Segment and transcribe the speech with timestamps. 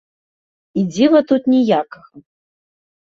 [0.81, 2.23] І дзіва тут ніякага.